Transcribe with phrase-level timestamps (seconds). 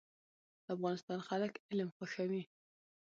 [0.65, 2.43] د افغانستان خلک علم خوښوي